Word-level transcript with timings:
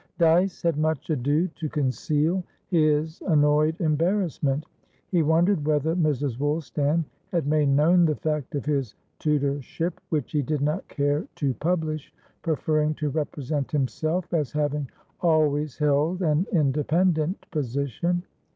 Dyce 0.17 0.63
had 0.63 0.77
much 0.79 1.11
ado 1.11 1.47
to 1.49 1.69
conceal 1.69 2.43
his 2.69 3.21
annoyed 3.27 3.79
embarrassment. 3.79 4.65
He 5.11 5.21
wondered 5.21 5.63
whether 5.63 5.95
Mrs. 5.95 6.39
Woolstan 6.39 7.05
had 7.31 7.45
made 7.45 7.69
known 7.69 8.05
the 8.05 8.15
fact 8.15 8.55
of 8.55 8.65
his 8.65 8.95
tutorship, 9.19 10.01
which 10.09 10.31
he 10.31 10.41
did 10.41 10.61
not 10.61 10.87
care 10.87 11.27
to 11.35 11.53
publish, 11.53 12.11
preferring 12.41 12.95
to 12.95 13.09
represent 13.09 13.69
himself 13.71 14.33
as 14.33 14.51
having 14.53 14.89
always 15.21 15.77
held 15.77 16.23
an 16.23 16.47
independent 16.51 17.45
position. 17.51 18.23